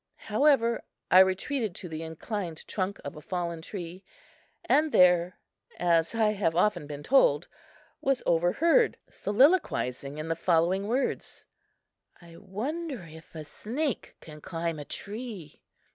[0.31, 4.03] However, I retreated to the inclined trunk of a fallen tree,
[4.65, 5.37] and there,
[5.77, 7.47] as I have often been told,
[8.01, 11.45] was overheard soliloquizing in the following words:
[12.19, 15.61] "I wonder if a snake can climb a tree!"